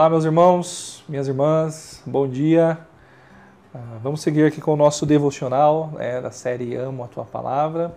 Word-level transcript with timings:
Olá, 0.00 0.08
meus 0.08 0.24
irmãos, 0.24 1.04
minhas 1.06 1.28
irmãs, 1.28 2.02
bom 2.06 2.26
dia. 2.26 2.78
Uh, 3.74 3.98
vamos 4.02 4.22
seguir 4.22 4.46
aqui 4.46 4.58
com 4.58 4.72
o 4.72 4.76
nosso 4.76 5.04
devocional 5.04 5.90
né, 5.92 6.22
da 6.22 6.30
série 6.30 6.74
Amo 6.74 7.04
a 7.04 7.06
Tua 7.06 7.26
Palavra. 7.26 7.94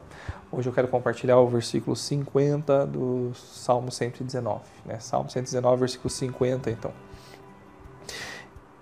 Hoje 0.51 0.67
eu 0.67 0.73
quero 0.73 0.89
compartilhar 0.89 1.37
o 1.37 1.47
versículo 1.47 1.95
50 1.95 2.87
do 2.87 3.31
Salmo 3.33 3.89
119. 3.89 4.59
Né? 4.85 4.99
Salmo 4.99 5.29
119, 5.29 5.79
versículo 5.79 6.09
50, 6.09 6.71
então. 6.71 6.91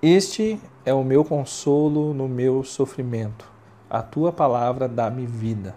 Este 0.01 0.59
é 0.83 0.91
o 0.91 1.03
meu 1.03 1.23
consolo 1.23 2.15
no 2.15 2.27
meu 2.27 2.63
sofrimento. 2.63 3.45
A 3.87 4.01
tua 4.01 4.31
palavra 4.31 4.87
dá-me 4.87 5.27
vida. 5.27 5.75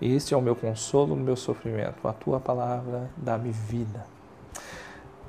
Este 0.00 0.32
é 0.32 0.36
o 0.38 0.40
meu 0.40 0.56
consolo 0.56 1.14
no 1.14 1.22
meu 1.22 1.36
sofrimento. 1.36 2.08
A 2.08 2.14
tua 2.14 2.40
palavra 2.40 3.10
dá-me 3.14 3.50
vida. 3.50 4.15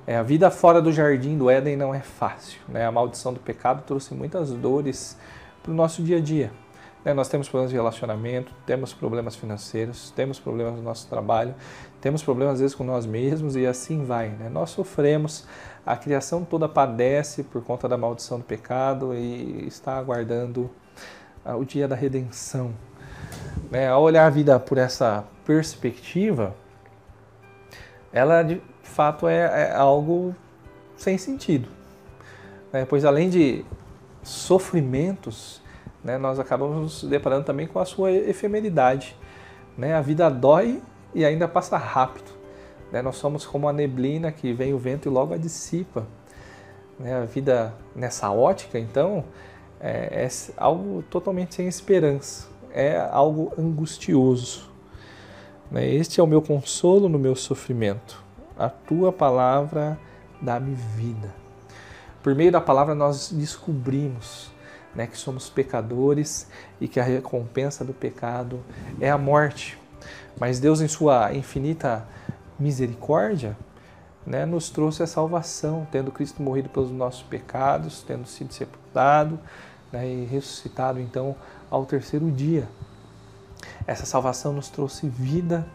É, 0.07 0.15
a 0.15 0.23
vida 0.23 0.49
fora 0.49 0.81
do 0.81 0.89
jardim 0.89 1.37
do 1.37 1.49
Éden 1.49 1.75
não 1.75 1.93
é 1.93 1.99
fácil. 1.99 2.61
Né? 2.69 2.85
A 2.85 2.91
maldição 2.91 3.33
do 3.33 3.41
pecado 3.41 3.83
trouxe 3.85 4.13
muitas 4.13 4.51
dores 4.51 5.17
para 5.61 5.69
o 5.69 5.75
nosso 5.75 6.01
dia 6.01 6.15
a 6.15 6.21
dia. 6.21 6.49
Né? 7.03 7.13
Nós 7.13 7.27
temos 7.27 7.49
problemas 7.49 7.71
de 7.71 7.75
relacionamento, 7.75 8.53
temos 8.65 8.93
problemas 8.93 9.35
financeiros, 9.35 10.09
temos 10.11 10.39
problemas 10.39 10.75
no 10.75 10.81
nosso 10.81 11.09
trabalho, 11.09 11.53
temos 11.99 12.23
problemas 12.23 12.53
às 12.53 12.59
vezes 12.61 12.73
com 12.73 12.85
nós 12.85 13.05
mesmos 13.05 13.57
e 13.57 13.67
assim 13.67 14.05
vai. 14.05 14.29
Né? 14.29 14.47
Nós 14.49 14.69
sofremos, 14.69 15.45
a 15.85 15.97
criação 15.97 16.45
toda 16.45 16.69
padece 16.69 17.43
por 17.43 17.61
conta 17.61 17.89
da 17.89 17.97
maldição 17.97 18.37
do 18.37 18.45
pecado 18.45 19.13
e 19.13 19.67
está 19.67 19.97
aguardando 19.97 20.69
ah, 21.43 21.57
o 21.57 21.65
dia 21.65 21.85
da 21.85 21.97
redenção. 21.97 22.73
Né? 23.69 23.89
Ao 23.89 24.01
olhar 24.01 24.25
a 24.25 24.29
vida 24.29 24.57
por 24.57 24.77
essa 24.77 25.25
perspectiva, 25.43 26.55
ela 28.17 28.41
de 28.41 28.61
fato 28.83 29.27
é, 29.27 29.69
é 29.69 29.75
algo 29.75 30.35
sem 30.95 31.17
sentido. 31.17 31.69
Né? 32.73 32.85
Pois 32.85 33.05
além 33.05 33.29
de 33.29 33.63
sofrimentos, 34.23 35.61
né, 36.03 36.17
nós 36.17 36.39
acabamos 36.39 36.77
nos 36.77 37.03
deparando 37.09 37.45
também 37.45 37.67
com 37.67 37.79
a 37.79 37.85
sua 37.85 38.11
efemeridade. 38.11 39.15
Né? 39.77 39.93
A 39.93 40.01
vida 40.01 40.29
dói 40.29 40.81
e 41.13 41.23
ainda 41.23 41.47
passa 41.47 41.77
rápido. 41.77 42.31
Né? 42.91 43.01
Nós 43.01 43.17
somos 43.17 43.45
como 43.45 43.67
a 43.67 43.73
neblina 43.73 44.31
que 44.31 44.51
vem 44.51 44.73
o 44.73 44.79
vento 44.79 45.07
e 45.07 45.11
logo 45.11 45.33
a 45.33 45.37
dissipa. 45.37 46.05
Né? 46.99 47.15
A 47.15 47.25
vida 47.25 47.73
nessa 47.95 48.31
ótica, 48.31 48.79
então, 48.79 49.23
é, 49.79 50.25
é 50.25 50.29
algo 50.57 51.03
totalmente 51.03 51.53
sem 51.53 51.67
esperança. 51.67 52.47
É 52.73 52.97
algo 53.11 53.53
angustioso. 53.57 54.66
Né? 55.71 55.87
Este 55.87 56.19
é 56.19 56.23
o 56.23 56.27
meu 56.27 56.41
consolo 56.41 57.09
no 57.09 57.19
meu 57.19 57.35
sofrimento. 57.35 58.23
A 58.57 58.69
tua 58.69 59.11
palavra 59.11 59.97
dá-me 60.41 60.73
vida. 60.73 61.33
Por 62.23 62.35
meio 62.35 62.51
da 62.51 62.61
palavra 62.61 62.95
nós 62.95 63.31
descobrimos 63.31 64.51
né, 64.93 65.05
que 65.07 65.17
somos 65.17 65.49
pecadores 65.49 66.47
e 66.81 66.87
que 66.87 66.99
a 66.99 67.03
recompensa 67.03 67.85
do 67.85 67.93
pecado 67.93 68.61
é 68.99 69.09
a 69.09 69.17
morte. 69.17 69.77
Mas 70.39 70.59
Deus, 70.59 70.81
em 70.81 70.87
sua 70.87 71.33
infinita 71.33 72.07
misericórdia, 72.59 73.55
né, 74.25 74.45
nos 74.45 74.69
trouxe 74.69 75.03
a 75.03 75.07
salvação, 75.07 75.87
tendo 75.91 76.11
Cristo 76.11 76.41
morrido 76.41 76.67
pelos 76.69 76.91
nossos 76.91 77.23
pecados, 77.23 78.01
tendo 78.01 78.27
sido 78.27 78.53
sepultado 78.53 79.39
né, 79.91 80.07
e 80.07 80.25
ressuscitado 80.25 80.99
então 80.99 81.35
ao 81.69 81.85
terceiro 81.85 82.29
dia. 82.31 82.67
Essa 83.87 84.05
salvação 84.05 84.51
nos 84.51 84.67
trouxe 84.67 85.07
vida, 85.07 85.65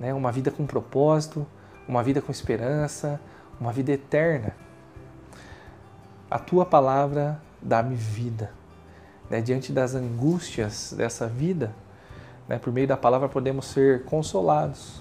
né, 0.00 0.12
uma 0.12 0.32
vida 0.32 0.50
com 0.50 0.66
propósito, 0.66 1.46
uma 1.86 2.02
vida 2.02 2.20
com 2.20 2.32
esperança, 2.32 3.20
uma 3.60 3.72
vida 3.72 3.92
eterna. 3.92 4.52
A 6.28 6.40
tua 6.40 6.66
palavra 6.66 7.40
dá-me 7.62 7.94
vida. 7.94 8.50
Né, 9.30 9.40
diante 9.40 9.72
das 9.72 9.94
angústias 9.94 10.92
dessa 10.96 11.28
vida, 11.28 11.72
né, 12.48 12.58
por 12.58 12.72
meio 12.72 12.88
da 12.88 12.96
palavra 12.96 13.28
podemos 13.28 13.66
ser 13.66 14.04
consolados. 14.04 15.00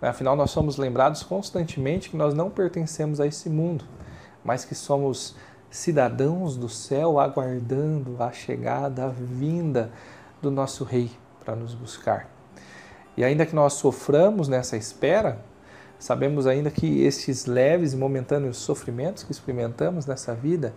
Né, 0.00 0.08
afinal, 0.08 0.36
nós 0.36 0.52
somos 0.52 0.76
lembrados 0.76 1.24
constantemente 1.24 2.08
que 2.08 2.16
nós 2.16 2.34
não 2.34 2.50
pertencemos 2.50 3.20
a 3.20 3.26
esse 3.26 3.50
mundo, 3.50 3.84
mas 4.44 4.64
que 4.64 4.76
somos 4.76 5.34
cidadãos 5.70 6.56
do 6.56 6.68
céu 6.68 7.18
aguardando 7.18 8.22
a 8.22 8.30
chegada, 8.30 9.06
a 9.06 9.08
vinda 9.08 9.90
do 10.40 10.52
nosso 10.52 10.84
Rei 10.84 11.10
para 11.44 11.54
nos 11.54 11.74
buscar. 11.74 12.28
E 13.16 13.24
ainda 13.24 13.46
que 13.46 13.54
nós 13.54 13.74
soframos 13.74 14.48
nessa 14.48 14.76
espera, 14.76 15.38
sabemos 15.98 16.46
ainda 16.46 16.70
que 16.70 17.02
estes 17.04 17.46
leves 17.46 17.92
e 17.92 17.96
momentâneos 17.96 18.56
sofrimentos 18.56 19.22
que 19.22 19.32
experimentamos 19.32 20.06
nessa 20.06 20.34
vida 20.34 20.72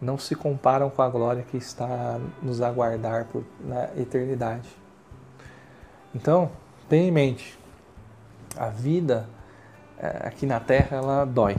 não 0.00 0.18
se 0.18 0.34
comparam 0.34 0.88
com 0.88 1.02
a 1.02 1.08
glória 1.08 1.42
que 1.42 1.56
está 1.56 2.18
nos 2.42 2.62
aguardar 2.62 3.26
por, 3.26 3.44
na 3.60 3.84
eternidade. 3.96 4.68
Então, 6.14 6.50
tenha 6.88 7.08
em 7.08 7.12
mente, 7.12 7.58
a 8.56 8.68
vida 8.68 9.28
é, 9.98 10.26
aqui 10.26 10.46
na 10.46 10.58
Terra 10.58 10.96
ela 10.96 11.24
dói, 11.24 11.56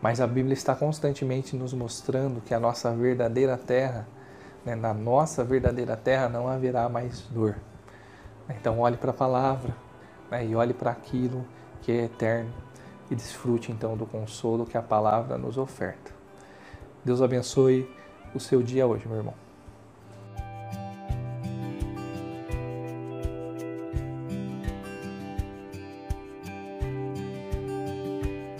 mas 0.00 0.20
a 0.20 0.26
Bíblia 0.26 0.54
está 0.54 0.74
constantemente 0.74 1.56
nos 1.56 1.74
mostrando 1.74 2.40
que 2.40 2.54
a 2.54 2.60
nossa 2.60 2.90
verdadeira 2.92 3.56
Terra 3.56 4.06
né, 4.64 4.74
na 4.74 4.94
nossa 4.94 5.44
verdadeira 5.44 5.96
terra 5.96 6.28
não 6.28 6.48
haverá 6.48 6.88
mais 6.88 7.22
dor. 7.22 7.56
Então 8.48 8.80
olhe 8.80 8.96
para 8.96 9.10
a 9.10 9.14
palavra 9.14 9.74
né, 10.30 10.46
e 10.46 10.54
olhe 10.54 10.74
para 10.74 10.90
aquilo 10.90 11.44
que 11.80 11.92
é 11.92 12.04
eterno 12.04 12.52
e 13.10 13.14
desfrute 13.14 13.70
então 13.72 13.96
do 13.96 14.06
consolo 14.06 14.64
que 14.64 14.78
a 14.78 14.82
palavra 14.82 15.36
nos 15.36 15.58
oferta. 15.58 16.12
Deus 17.04 17.20
abençoe 17.20 17.88
o 18.34 18.40
seu 18.40 18.62
dia 18.62 18.86
hoje, 18.86 19.06
meu 19.06 19.18
irmão. 19.18 19.41